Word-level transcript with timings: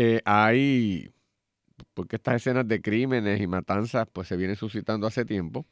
eh, 0.00 0.22
hay, 0.26 1.10
porque 1.92 2.14
estas 2.16 2.36
escenas 2.36 2.68
de 2.68 2.80
crímenes 2.80 3.40
y 3.40 3.48
matanzas 3.48 4.06
pues 4.12 4.28
se 4.28 4.36
vienen 4.36 4.54
suscitando 4.54 5.08
hace 5.08 5.24
tiempo, 5.24 5.66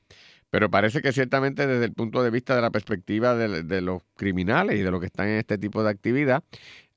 pero 0.51 0.69
parece 0.69 1.01
que 1.01 1.13
ciertamente 1.13 1.65
desde 1.69 1.85
el 1.85 1.93
punto 1.93 2.25
de 2.25 2.31
vista 2.31 2.57
de 2.57 2.63
la 2.63 2.73
perspectiva 2.73 3.37
de, 3.37 3.81
los 3.83 4.03
criminales 4.17 4.81
y 4.81 4.83
de 4.83 4.91
los 4.91 4.99
que 4.99 5.07
están 5.07 5.29
en 5.29 5.39
este 5.39 5.59
tipo 5.59 5.85
de 5.85 5.91
actividad, 5.91 6.43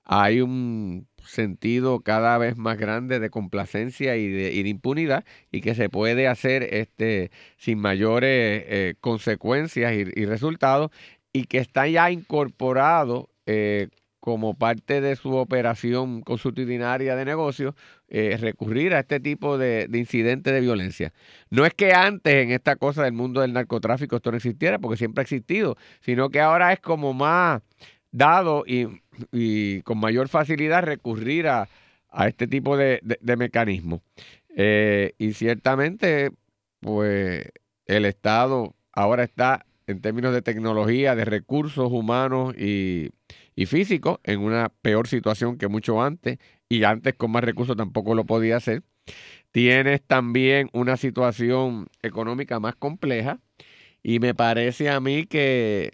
hay 0.06 0.42
un 0.42 1.08
sentido 1.24 2.00
cada 2.02 2.36
vez 2.40 2.58
más 2.58 2.80
grande 2.80 3.20
de 3.20 3.30
complacencia 3.30 4.18
y 4.18 4.28
de, 4.28 4.68
impunidad 4.68 5.24
y 5.52 5.62
que 5.62 5.76
se 5.76 5.88
puede 5.88 6.28
hacer 6.28 6.64
este 6.74 7.30
sin 7.58 7.78
mayores 7.78 8.64
eh, 8.66 8.96
consecuencias 9.02 9.94
y, 9.94 10.26
resultados 10.26 10.90
y 11.32 11.44
que 11.44 11.60
está 11.60 11.88
ya 11.88 12.10
incorporado 12.10 13.30
eh, 13.46 13.90
como 14.30 14.54
parte 14.54 15.02
de 15.02 15.16
su 15.16 15.36
operación 15.36 16.22
consultinaria 16.22 17.16
de 17.16 17.26
negocio, 17.26 17.74
eh, 18.10 18.38
recurrir 18.40 18.94
a 18.94 19.00
este 19.00 19.20
tipo 19.20 19.58
de, 19.58 19.88
de, 19.90 19.98
incidentes 19.98 20.54
de 20.54 20.62
violencia. 20.62 21.14
No 21.50 21.66
es 21.66 21.74
que 21.74 21.94
antes 21.94 22.32
en 22.32 22.52
esta 22.52 22.76
cosa 22.76 23.04
del 23.06 23.14
mundo 23.14 23.42
del 23.42 23.54
narcotráfico 23.54 24.18
esto 24.18 24.30
no 24.30 24.38
existiera, 24.38 24.78
porque 24.78 24.98
siempre 24.98 25.22
ha 25.22 25.24
existido, 25.24 25.78
sino 26.02 26.30
que 26.30 26.42
ahora 26.42 26.72
es 26.72 26.80
como 26.80 27.12
más 27.16 27.64
dado 28.12 28.66
y, 28.68 29.82
con 29.82 29.98
mayor 29.98 30.30
facilidad 30.30 30.84
recurrir 30.84 31.48
a, 31.48 31.68
este 32.28 32.46
tipo 32.46 32.78
de, 32.78 33.00
de, 33.02 33.36
mecanismos. 33.36 34.02
Eh, 34.56 35.14
y 35.18 35.34
ciertamente, 35.34 36.30
pues 36.82 37.46
el 37.88 38.06
Estado 38.06 38.76
ahora 38.92 39.24
está 39.24 39.66
en 39.88 40.02
términos 40.02 40.36
de 40.36 40.44
tecnología, 40.44 41.16
de 41.16 41.26
recursos 41.26 41.92
humanos 41.92 42.54
y, 42.56 43.10
y 43.60 43.66
físicos, 43.66 44.20
en 44.24 44.40
una 44.40 44.70
peor 44.70 45.10
situación 45.10 45.58
que 45.58 45.68
mucho 45.68 46.02
antes, 46.02 46.38
y 46.70 46.86
antes 46.86 47.16
con 47.16 47.32
más 47.32 47.44
recursos 47.44 47.76
tampoco 47.76 48.16
lo 48.16 48.24
podía 48.24 48.56
hacer. 48.56 48.84
Tienes 49.52 50.02
también 50.02 50.70
una 50.72 50.96
situación 50.96 51.88
económica 52.02 52.62
más 52.62 52.78
compleja, 52.78 53.42
y 54.02 54.20
me 54.20 54.34
parece 54.34 54.90
a 54.90 55.02
mí 55.02 55.26
que 55.26 55.92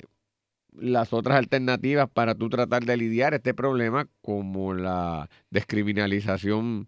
las 0.74 1.12
otras 1.12 1.40
alternativas 1.40 2.08
para 2.08 2.36
tú 2.36 2.50
tratar 2.50 2.86
de 2.86 2.98
lidiar 2.98 3.34
este 3.34 3.56
problema, 3.56 4.08
como 4.22 4.76
la 4.76 5.28
descriminalización 5.50 6.86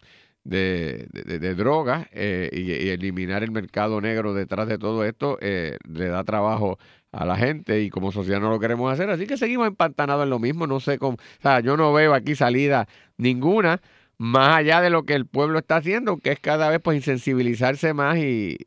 de, 0.47 1.07
de, 1.11 1.55
drogas 1.55 2.07
eh, 2.11 2.49
y, 2.53 2.89
eliminar 2.89 3.43
el 3.43 3.51
mercado 3.51 3.99
negro 3.99 4.33
detrás 4.33 4.67
de 4.67 4.77
todo 4.77 5.03
esto, 5.03 5.37
eh, 5.41 5.77
le 5.87 6.07
da 6.07 6.23
trabajo 6.23 6.79
a 7.11 7.25
la 7.25 7.35
gente 7.35 7.81
y 7.81 7.89
como 7.89 8.11
sociedad 8.13 8.39
no 8.39 8.49
lo 8.49 8.59
queremos 8.59 8.91
hacer. 8.91 9.09
Así 9.09 9.27
que 9.27 9.37
seguimos 9.37 9.67
empantanados 9.67 10.23
en 10.23 10.29
lo 10.29 10.39
mismo. 10.39 10.65
No 10.65 10.79
sé 10.79 10.99
cómo, 10.99 11.15
o 11.15 11.41
sea, 11.41 11.59
yo 11.59 11.75
no 11.75 11.91
veo 11.91 12.13
aquí 12.13 12.35
salida 12.35 12.87
ninguna 13.17 13.81
más 14.17 14.55
allá 14.55 14.81
de 14.81 14.89
lo 14.89 15.03
que 15.03 15.13
el 15.13 15.25
pueblo 15.25 15.59
está 15.59 15.77
haciendo, 15.77 16.17
que 16.17 16.31
es 16.31 16.39
cada 16.39 16.69
vez 16.69 16.79
pues 16.81 16.97
insensibilizarse 16.97 17.93
más 17.93 18.17
y, 18.17 18.57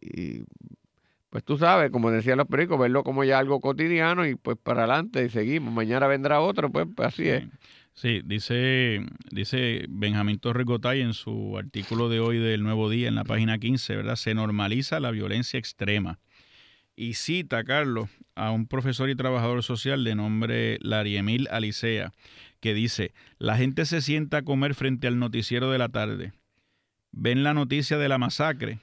pues 1.30 1.44
tú 1.44 1.58
sabes, 1.58 1.90
como 1.90 2.10
decían 2.10 2.38
los 2.38 2.46
pericos, 2.46 2.78
verlo 2.78 3.04
como 3.04 3.24
ya 3.24 3.38
algo 3.38 3.60
cotidiano 3.60 4.26
y 4.26 4.34
pues 4.34 4.56
para 4.62 4.80
adelante 4.80 5.24
y 5.24 5.30
seguimos. 5.30 5.72
Mañana 5.72 6.06
vendrá 6.06 6.40
otro, 6.40 6.70
pues, 6.70 6.86
pues 6.94 7.08
así 7.08 7.28
es. 7.28 7.44
Sí, 8.00 8.22
dice, 8.24 9.04
dice 9.30 9.84
Benjamín 9.90 10.38
Torres 10.38 10.64
Gotay 10.64 11.02
en 11.02 11.12
su 11.12 11.58
artículo 11.58 12.08
de 12.08 12.18
hoy 12.18 12.38
del 12.38 12.62
Nuevo 12.62 12.88
Día 12.88 13.08
en 13.08 13.14
la 13.14 13.24
página 13.24 13.58
15, 13.58 13.94
¿verdad? 13.94 14.16
Se 14.16 14.32
normaliza 14.32 15.00
la 15.00 15.10
violencia 15.10 15.58
extrema. 15.58 16.18
Y 16.96 17.12
cita, 17.12 17.62
Carlos, 17.62 18.08
a 18.34 18.52
un 18.52 18.66
profesor 18.66 19.10
y 19.10 19.16
trabajador 19.16 19.62
social 19.62 20.02
de 20.02 20.14
nombre 20.14 20.78
Lariemil 20.80 21.46
Alicea, 21.50 22.14
que 22.60 22.72
dice, 22.72 23.12
la 23.38 23.58
gente 23.58 23.84
se 23.84 24.00
sienta 24.00 24.38
a 24.38 24.42
comer 24.44 24.74
frente 24.74 25.06
al 25.06 25.18
noticiero 25.18 25.70
de 25.70 25.76
la 25.76 25.90
tarde, 25.90 26.32
ven 27.12 27.42
la 27.42 27.52
noticia 27.52 27.98
de 27.98 28.08
la 28.08 28.16
masacre 28.16 28.78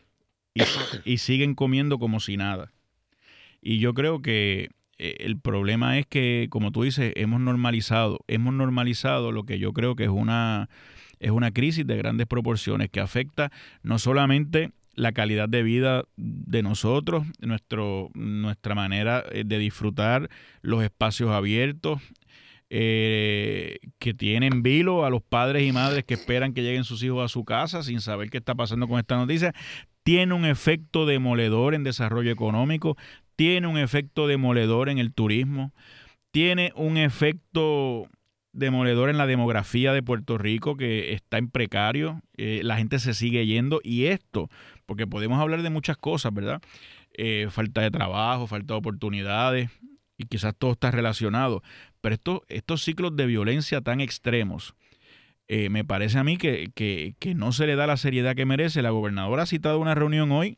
y, 1.05 1.17
siguen 1.17 1.55
comiendo 1.55 1.97
como 1.97 2.19
si 2.19 2.37
nada. 2.37 2.71
Y 3.63 3.79
yo 3.79 3.95
creo 3.95 4.21
que 4.21 4.69
el 4.97 5.39
problema 5.39 5.97
es 5.97 6.05
que, 6.05 6.47
como 6.49 6.71
tú 6.71 6.83
dices, 6.83 7.13
hemos 7.15 7.39
normalizado, 7.39 8.19
hemos 8.27 8.53
normalizado 8.53 9.31
lo 9.31 9.43
que 9.43 9.59
yo 9.59 9.73
creo 9.73 9.95
que 9.95 10.05
es 10.05 10.09
una, 10.09 10.69
es 11.19 11.31
una 11.31 11.51
crisis 11.51 11.85
de 11.85 11.97
grandes 11.97 12.27
proporciones 12.27 12.89
que 12.89 12.99
afecta 12.99 13.51
no 13.83 13.99
solamente 13.99 14.71
la 14.97 15.11
calidad 15.11 15.47
de 15.47 15.61
vida 15.61 16.05
de 16.17 16.63
nosotros, 16.63 17.25
nuestro, 17.39 18.09
nuestra 18.15 18.73
manera 18.73 19.23
eh, 19.31 19.43
de 19.45 19.59
disfrutar 19.59 20.27
los 20.61 20.83
espacios 20.83 21.29
abiertos, 21.29 22.01
eh, 22.69 23.77
que 23.99 24.13
tienen 24.13 24.61
vilo 24.61 25.05
a 25.05 25.09
los 25.09 25.21
padres 25.21 25.63
y 25.63 25.71
madres 25.71 26.03
que 26.03 26.15
esperan 26.15 26.53
que 26.53 26.63
lleguen 26.63 26.83
sus 26.83 27.01
hijos 27.01 27.23
a 27.23 27.29
su 27.29 27.45
casa 27.45 27.81
sin 27.81 28.01
saber 28.01 28.29
qué 28.29 28.39
está 28.39 28.55
pasando 28.55 28.87
con 28.87 28.99
esta 28.99 29.15
noticia, 29.15 29.53
tiene 30.03 30.33
un 30.33 30.45
efecto 30.45 31.05
demoledor 31.05 31.75
en 31.75 31.83
desarrollo 31.83 32.31
económico, 32.31 32.97
tiene 33.37 33.67
un 33.67 33.77
efecto 33.77 34.27
demoledor 34.27 34.89
en 34.89 34.97
el 34.97 35.13
turismo, 35.13 35.71
tiene 36.31 36.73
un 36.75 36.97
efecto 36.97 38.09
demoledor 38.51 39.09
en 39.09 39.17
la 39.17 39.27
demografía 39.27 39.93
de 39.93 40.01
Puerto 40.01 40.39
Rico 40.39 40.75
que 40.75 41.13
está 41.13 41.37
en 41.37 41.49
precario, 41.49 42.21
eh, 42.35 42.61
la 42.63 42.77
gente 42.77 42.97
se 42.99 43.13
sigue 43.13 43.45
yendo 43.45 43.79
y 43.83 44.05
esto, 44.05 44.49
porque 44.87 45.05
podemos 45.05 45.39
hablar 45.39 45.61
de 45.61 45.69
muchas 45.69 45.97
cosas, 45.97 46.33
¿verdad? 46.33 46.61
Eh, 47.13 47.47
falta 47.51 47.81
de 47.81 47.91
trabajo, 47.91 48.47
falta 48.47 48.73
de 48.73 48.79
oportunidades 48.79 49.69
y 50.17 50.25
quizás 50.25 50.55
todo 50.57 50.71
está 50.71 50.89
relacionado, 50.89 51.61
pero 52.01 52.15
esto, 52.15 52.43
estos 52.47 52.83
ciclos 52.83 53.15
de 53.15 53.27
violencia 53.27 53.81
tan 53.81 54.01
extremos, 54.01 54.73
eh, 55.47 55.69
me 55.69 55.85
parece 55.85 56.17
a 56.17 56.23
mí 56.23 56.37
que, 56.37 56.71
que, 56.73 57.13
que 57.19 57.35
no 57.35 57.51
se 57.51 57.67
le 57.67 57.75
da 57.75 57.85
la 57.87 57.97
seriedad 57.97 58.35
que 58.35 58.45
merece. 58.45 58.81
La 58.81 58.89
gobernadora 58.89 59.43
ha 59.43 59.45
citado 59.45 59.79
una 59.79 59.95
reunión 59.95 60.31
hoy 60.31 60.57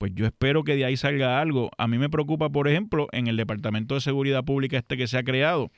pues 0.00 0.14
yo 0.14 0.24
espero 0.24 0.64
que 0.64 0.76
de 0.76 0.86
ahí 0.86 0.96
salga 0.96 1.42
algo. 1.42 1.70
A 1.76 1.86
mí 1.86 1.98
me 1.98 2.08
preocupa, 2.08 2.48
por 2.48 2.66
ejemplo, 2.68 3.08
en 3.12 3.26
el 3.26 3.36
Departamento 3.36 3.96
de 3.96 4.00
Seguridad 4.00 4.42
Pública 4.42 4.78
este 4.78 4.96
que 4.96 5.06
se 5.06 5.18
ha 5.18 5.22
creado, 5.22 5.70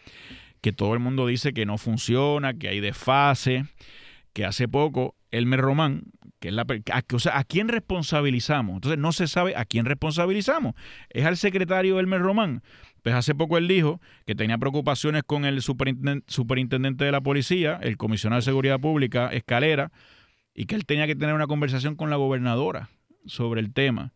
que 0.60 0.72
todo 0.72 0.94
el 0.94 1.00
mundo 1.00 1.27
dice 1.27 1.53
que 1.53 1.66
no 1.66 1.77
funciona, 1.77 2.55
que 2.55 2.69
hay 2.69 2.78
desfase, 2.78 3.65
que 4.33 4.44
hace 4.44 4.69
poco 4.69 5.16
Elmer 5.33 5.60
Román, 5.60 6.05
que 6.38 6.49
es 6.50 6.55
la 6.55 6.65
o 7.12 7.19
sea, 7.19 7.37
¿a 7.37 7.43
quién 7.43 7.66
responsabilizamos? 7.66 8.77
Entonces 8.77 9.00
no 9.00 9.10
se 9.10 9.27
sabe 9.27 9.56
a 9.56 9.65
quién 9.65 9.87
responsabilizamos. 9.87 10.75
Es 11.10 11.27
al 11.27 11.37
secretario 11.37 11.99
Elmer 11.99 12.21
Román. 12.21 12.62
Pues 13.03 13.16
hace 13.16 13.34
poco 13.34 13.59
él 13.59 13.66
dijo 13.66 14.00
que 14.25 14.37
tenía 14.37 14.56
preocupaciones 14.56 15.25
con 15.25 15.44
el 15.44 15.62
superintendente 15.62 17.04
de 17.04 17.10
la 17.10 17.21
policía, 17.21 17.81
el 17.83 17.97
comisionado 17.97 18.39
de 18.39 18.44
seguridad 18.44 18.78
pública, 18.78 19.31
Escalera, 19.33 19.91
y 20.54 20.66
que 20.66 20.77
él 20.77 20.87
tenía 20.87 21.09
que 21.09 21.16
tener 21.16 21.34
una 21.34 21.49
conversación 21.49 21.97
con 21.97 22.09
la 22.09 22.15
gobernadora 22.15 22.89
sobre 23.27 23.60
el 23.60 23.72
tema. 23.72 24.12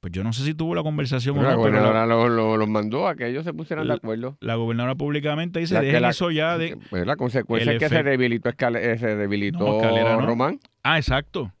Pues 0.00 0.14
yo 0.14 0.24
no 0.24 0.32
sé 0.32 0.44
si 0.44 0.54
tuvo 0.54 0.74
la 0.74 0.82
conversación 0.82 1.36
o 1.38 1.42
no. 1.42 1.48
La 1.48 1.54
gobernadora 1.56 2.06
los 2.06 2.68
mandó 2.68 3.06
a 3.06 3.14
que 3.16 3.28
ellos 3.28 3.44
se 3.44 3.52
pusieran 3.52 3.86
de 3.86 3.94
acuerdo. 3.94 4.38
La 4.40 4.54
gobernadora 4.54 4.94
públicamente 4.94 5.60
dice, 5.60 5.78
dejen 5.78 6.04
eso 6.06 6.30
ya 6.30 6.56
de... 6.56 6.78
Pues 6.88 7.06
la 7.06 7.16
consecuencia 7.16 7.72
es 7.72 7.78
que 7.78 7.88
se 7.90 8.02
debilitó, 8.02 8.48
eh, 8.48 8.98
se 8.98 9.16
debilitó 9.16 10.20
Román. 10.20 10.58
Ah, 10.82 10.96
exacto. 10.96 11.52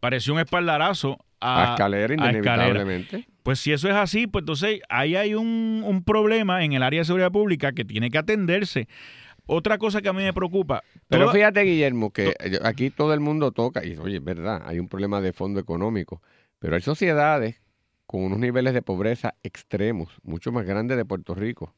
Pareció 0.00 0.32
un 0.32 0.40
espaldarazo 0.40 1.18
a, 1.38 1.72
escalera, 1.72 2.14
inevitablemente. 2.14 3.28
Pues 3.42 3.58
si 3.58 3.72
eso 3.72 3.88
es 3.88 3.94
así, 3.94 4.26
pues 4.26 4.42
entonces 4.42 4.80
ahí 4.88 5.14
hay 5.14 5.34
un, 5.34 5.82
un 5.84 6.02
problema 6.02 6.64
en 6.64 6.72
el 6.72 6.82
área 6.82 7.00
de 7.00 7.04
seguridad 7.04 7.30
pública 7.30 7.72
que 7.72 7.84
tiene 7.84 8.08
que 8.10 8.18
atenderse. 8.18 8.88
Otra 9.52 9.76
cosa 9.76 10.00
que 10.00 10.08
a 10.08 10.14
mí 10.14 10.22
me 10.22 10.32
preocupa. 10.32 10.82
Pero 11.08 11.30
fíjate, 11.30 11.60
Guillermo, 11.60 12.10
que 12.10 12.34
aquí 12.62 12.88
todo 12.88 13.12
el 13.12 13.20
mundo 13.20 13.52
toca, 13.52 13.84
y 13.84 13.96
oye, 13.98 14.16
es 14.16 14.24
verdad, 14.24 14.62
hay 14.64 14.78
un 14.78 14.88
problema 14.88 15.20
de 15.20 15.34
fondo 15.34 15.60
económico, 15.60 16.22
pero 16.58 16.74
hay 16.74 16.80
sociedades 16.80 17.60
con 18.06 18.22
unos 18.22 18.38
niveles 18.38 18.72
de 18.72 18.80
pobreza 18.80 19.34
extremos, 19.42 20.08
mucho 20.22 20.52
más 20.52 20.64
grandes 20.64 20.96
de 20.96 21.04
Puerto 21.04 21.34
Rico, 21.34 21.74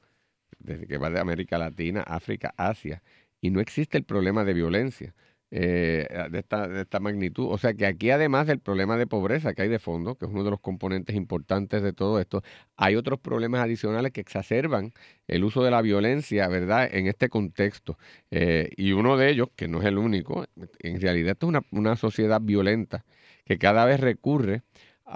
desde 0.61 0.87
que 0.87 0.99
va 0.99 1.11
de 1.11 1.19
América 1.19 1.59
Latina, 1.59 2.03
África, 2.03 2.55
Asia, 2.57 3.03
y 3.41 3.51
no 3.51 3.61
existe 3.61 3.99
el 3.99 4.05
problema 4.05 4.45
de 4.45 4.55
violencia. 4.55 5.13
Eh, 5.51 6.09
de, 6.33 6.39
esta, 6.41 6.67
de 6.67 6.83
esta 6.83 6.99
magnitud. 6.99 7.47
O 7.49 7.59
sea 7.59 7.75
que 7.75 7.87
aquí, 7.87 8.11
además 8.11 8.49
del 8.49 8.59
problema 8.59 8.97
de 8.97 9.07
pobreza 9.07 9.55
que 9.55 9.63
hay 9.63 9.69
de 9.69 9.79
fondo, 9.79 10.17
que 10.17 10.25
es 10.25 10.31
uno 10.33 10.43
de 10.43 10.51
los 10.51 10.59
componentes 10.59 11.15
importantes 11.15 11.81
de 11.83 11.93
todo 11.93 12.19
esto, 12.19 12.43
hay 12.77 12.97
otros 12.97 13.21
problemas 13.21 13.61
adicionales 13.61 14.11
que 14.11 14.21
exacerban 14.21 14.93
el 15.29 15.45
uso 15.45 15.63
de 15.63 15.71
la 15.71 15.81
violencia, 15.81 16.49
¿verdad?, 16.49 16.89
en 16.93 17.07
este 17.07 17.29
contexto. 17.29 17.99
Eh, 18.33 18.71
y 18.77 18.93
uno 18.93 19.17
de 19.17 19.31
ellos, 19.31 19.49
que 19.55 19.69
no 19.69 19.79
es 19.81 19.87
el 19.87 19.99
único, 19.99 20.45
en 20.81 21.01
realidad 21.01 21.33
esto 21.33 21.47
es 21.47 21.51
una, 21.51 21.63
una 21.71 21.97
sociedad 21.97 22.41
violenta 22.41 23.05
que 23.45 23.59
cada 23.59 23.85
vez 23.85 24.01
recurre 24.01 24.63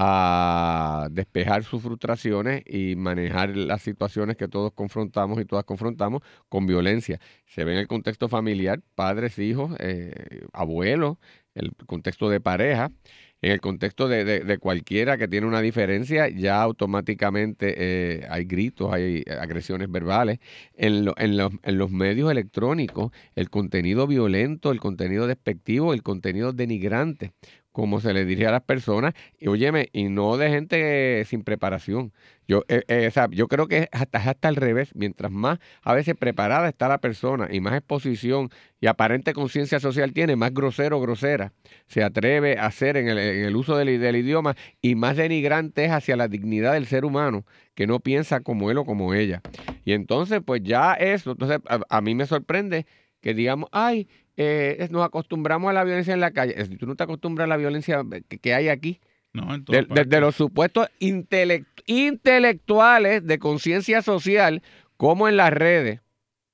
a 0.00 1.08
despejar 1.10 1.64
sus 1.64 1.82
frustraciones 1.82 2.62
y 2.66 2.94
manejar 2.94 3.56
las 3.56 3.82
situaciones 3.82 4.36
que 4.36 4.46
todos 4.46 4.72
confrontamos 4.72 5.40
y 5.40 5.44
todas 5.44 5.64
confrontamos 5.64 6.22
con 6.48 6.68
violencia. 6.68 7.18
Se 7.46 7.64
ve 7.64 7.72
en 7.72 7.78
el 7.78 7.88
contexto 7.88 8.28
familiar, 8.28 8.80
padres, 8.94 9.40
hijos, 9.40 9.74
eh, 9.80 10.46
abuelos, 10.52 11.16
el 11.54 11.72
contexto 11.86 12.30
de 12.30 12.40
pareja 12.40 12.92
en 13.40 13.52
el 13.52 13.60
contexto 13.60 14.08
de, 14.08 14.24
de, 14.24 14.58
cualquiera 14.58 15.16
que 15.16 15.28
tiene 15.28 15.46
una 15.46 15.60
diferencia, 15.60 16.28
ya 16.28 16.60
automáticamente 16.60 17.74
eh, 17.76 18.26
hay 18.30 18.44
gritos, 18.44 18.92
hay 18.92 19.22
agresiones 19.40 19.90
verbales. 19.90 20.40
En, 20.74 21.08
en, 21.16 21.38
en 21.62 21.78
los 21.78 21.90
medios 21.90 22.30
electrónicos, 22.32 23.12
el 23.36 23.48
contenido 23.48 24.08
violento, 24.08 24.72
el 24.72 24.80
contenido 24.80 25.28
despectivo, 25.28 25.94
el 25.94 26.02
contenido 26.02 26.52
denigrante 26.52 27.32
como 27.78 28.00
se 28.00 28.12
le 28.12 28.24
dirige 28.24 28.48
a 28.48 28.50
las 28.50 28.62
personas, 28.62 29.14
y 29.38 29.46
óyeme, 29.46 29.88
y 29.92 30.08
no 30.08 30.36
de 30.36 30.50
gente 30.50 31.24
sin 31.26 31.44
preparación. 31.44 32.12
Yo, 32.48 32.64
eh, 32.66 32.82
eh, 32.88 33.12
yo 33.30 33.46
creo 33.46 33.68
que 33.68 33.88
hasta, 33.92 34.18
hasta 34.18 34.48
al 34.48 34.56
revés, 34.56 34.90
mientras 34.96 35.30
más 35.30 35.60
a 35.82 35.94
veces 35.94 36.16
preparada 36.16 36.68
está 36.68 36.88
la 36.88 36.98
persona 36.98 37.46
y 37.52 37.60
más 37.60 37.74
exposición 37.74 38.50
y 38.80 38.88
aparente 38.88 39.32
conciencia 39.32 39.78
social 39.78 40.12
tiene, 40.12 40.34
más 40.34 40.52
grosero 40.52 40.98
o 40.98 41.00
grosera 41.00 41.52
se 41.86 42.02
atreve 42.02 42.58
a 42.58 42.66
hacer 42.66 42.96
en 42.96 43.06
el, 43.10 43.54
uso 43.54 43.76
del, 43.76 43.90
idioma 44.16 44.56
y 44.82 44.96
más 44.96 45.16
denigrante 45.16 45.84
es 45.84 45.92
hacia 45.92 46.16
la 46.16 46.26
dignidad 46.26 46.72
del 46.72 46.86
ser 46.86 47.04
humano 47.04 47.46
que 47.76 47.86
no 47.86 48.00
piensa 48.00 48.40
como 48.40 48.72
él 48.72 48.78
o 48.78 48.84
como 48.84 49.14
ella. 49.14 49.40
Y 49.84 49.92
entonces, 49.92 50.40
pues 50.44 50.64
ya 50.64 50.94
eso, 50.94 51.30
entonces 51.30 51.60
a 51.88 52.00
mí 52.00 52.16
me 52.16 52.26
sorprende 52.26 52.86
que 53.20 53.34
digamos, 53.34 53.68
ay, 53.72 54.06
eh, 54.36 54.86
nos 54.90 55.04
acostumbramos 55.04 55.70
a 55.70 55.72
la 55.72 55.82
violencia 55.84 56.14
en 56.14 56.20
la 56.20 56.30
calle. 56.30 56.54
Tú 56.78 56.86
no 56.86 56.94
te 56.94 57.02
acostumbras 57.02 57.46
a 57.46 57.48
la 57.48 57.56
violencia 57.56 58.04
que, 58.40 58.54
hay 58.54 58.68
aquí. 58.68 59.00
No, 59.32 59.58
Desde 59.58 60.20
los 60.20 60.36
supuestos 60.36 60.88
intelectuales 60.98 63.26
de 63.26 63.38
conciencia 63.38 64.02
social, 64.02 64.62
como 64.96 65.28
en 65.28 65.36
las 65.36 65.52
redes 65.52 66.00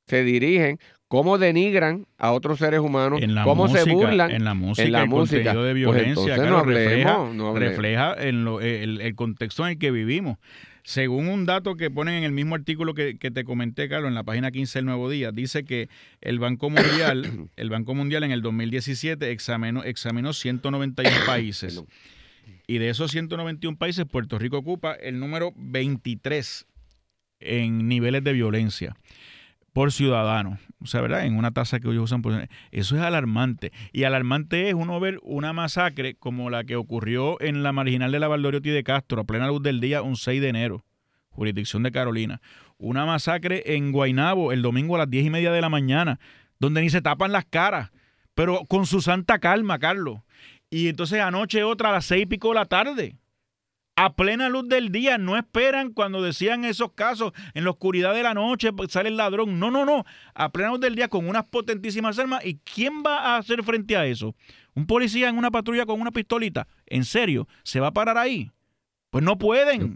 se 0.06 0.24
dirigen, 0.24 0.78
cómo 1.08 1.38
denigran 1.38 2.06
a 2.18 2.32
otros 2.32 2.58
seres 2.58 2.80
humanos, 2.80 3.20
cómo 3.44 3.68
se 3.68 3.84
burlan 3.84 4.30
en 4.30 4.44
la 4.44 4.54
música, 4.54 4.86
en 4.86 4.92
la 4.92 5.06
música. 5.06 5.54
de 5.54 5.60
pues 5.60 5.74
violencia, 5.74 6.36
refleja, 7.54 8.14
en 8.18 8.46
el, 9.00 9.14
contexto 9.14 9.64
en 9.64 9.72
el 9.72 9.78
que 9.78 9.90
vivimos. 9.90 10.38
Según 10.84 11.28
un 11.28 11.46
dato 11.46 11.76
que 11.76 11.90
ponen 11.90 12.14
en 12.14 12.24
el 12.24 12.32
mismo 12.32 12.54
artículo 12.54 12.92
que, 12.92 13.14
te 13.14 13.44
comenté, 13.44 13.88
Carlos, 13.88 14.08
en 14.08 14.14
la 14.14 14.22
página 14.22 14.50
15 14.50 14.80
del 14.80 14.84
Nuevo 14.84 15.08
Día, 15.08 15.32
dice 15.32 15.64
que 15.64 15.88
el 16.20 16.38
Banco 16.38 16.68
Mundial, 16.68 17.48
el 17.56 17.70
Banco 17.70 17.94
Mundial 17.94 18.22
en 18.22 18.32
el 18.32 18.42
2017 18.42 19.30
examinó, 19.30 19.82
examinó 19.82 20.34
191 20.34 21.10
países. 21.26 21.82
Y 22.66 22.78
de 22.78 22.90
esos 22.90 23.10
191 23.12 23.78
países, 23.78 24.04
Puerto 24.04 24.38
Rico 24.38 24.58
ocupa 24.58 24.92
el 24.92 25.18
número 25.18 25.54
23 25.56 26.66
en 27.40 27.88
niveles 27.88 28.22
de 28.22 28.32
violencia 28.34 28.94
por 29.74 29.92
ciudadano. 29.92 30.58
O 30.78 30.86
sea, 30.86 31.02
¿verdad? 31.02 31.26
En 31.26 31.36
una 31.36 31.50
tasa 31.50 31.80
que 31.80 31.88
ellos 31.88 32.04
usan. 32.04 32.22
Por... 32.22 32.48
Eso 32.70 32.96
es 32.96 33.02
alarmante. 33.02 33.72
Y 33.92 34.04
alarmante 34.04 34.68
es 34.68 34.74
uno 34.74 34.98
ver 35.00 35.18
una 35.22 35.52
masacre 35.52 36.14
como 36.14 36.48
la 36.48 36.64
que 36.64 36.76
ocurrió 36.76 37.38
en 37.42 37.62
la 37.62 37.72
marginal 37.72 38.12
de 38.12 38.20
la 38.20 38.28
Valdoriotti 38.28 38.70
de 38.70 38.84
Castro, 38.84 39.20
a 39.20 39.24
plena 39.24 39.48
luz 39.48 39.62
del 39.62 39.80
día, 39.80 40.00
un 40.00 40.16
6 40.16 40.40
de 40.40 40.48
enero, 40.48 40.84
jurisdicción 41.28 41.82
de 41.82 41.90
Carolina. 41.90 42.40
Una 42.78 43.04
masacre 43.04 43.74
en 43.74 43.90
Guainabo 43.90 44.52
el 44.52 44.62
domingo 44.62 44.94
a 44.94 44.98
las 44.98 45.10
10 45.10 45.26
y 45.26 45.30
media 45.30 45.50
de 45.50 45.60
la 45.60 45.68
mañana, 45.68 46.20
donde 46.60 46.80
ni 46.80 46.88
se 46.88 47.02
tapan 47.02 47.32
las 47.32 47.44
caras, 47.44 47.90
pero 48.34 48.64
con 48.68 48.86
su 48.86 49.02
santa 49.02 49.40
calma, 49.40 49.80
Carlos. 49.80 50.20
Y 50.70 50.86
entonces 50.88 51.20
anoche 51.20 51.64
otra 51.64 51.88
a 51.88 51.92
las 51.92 52.06
seis 52.06 52.22
y 52.22 52.26
pico 52.26 52.48
de 52.48 52.54
la 52.54 52.64
tarde 52.64 53.16
a 53.96 54.14
plena 54.14 54.48
luz 54.48 54.68
del 54.68 54.90
día. 54.90 55.18
No 55.18 55.36
esperan 55.36 55.92
cuando 55.92 56.22
decían 56.22 56.64
esos 56.64 56.92
casos 56.92 57.32
en 57.54 57.64
la 57.64 57.70
oscuridad 57.70 58.14
de 58.14 58.22
la 58.22 58.34
noche 58.34 58.72
pues, 58.72 58.92
sale 58.92 59.08
el 59.08 59.16
ladrón. 59.16 59.58
No, 59.58 59.70
no, 59.70 59.84
no. 59.84 60.04
A 60.34 60.52
plena 60.52 60.70
luz 60.70 60.80
del 60.80 60.94
día 60.94 61.08
con 61.08 61.28
unas 61.28 61.44
potentísimas 61.44 62.18
armas. 62.18 62.44
¿Y 62.44 62.56
quién 62.58 63.02
va 63.04 63.20
a 63.20 63.36
hacer 63.36 63.62
frente 63.62 63.96
a 63.96 64.06
eso? 64.06 64.34
¿Un 64.74 64.86
policía 64.86 65.28
en 65.28 65.38
una 65.38 65.50
patrulla 65.50 65.86
con 65.86 66.00
una 66.00 66.10
pistolita? 66.10 66.66
¿En 66.86 67.04
serio? 67.04 67.46
¿Se 67.62 67.80
va 67.80 67.88
a 67.88 67.92
parar 67.92 68.18
ahí? 68.18 68.50
Pues 69.10 69.22
no 69.22 69.38
pueden. 69.38 69.92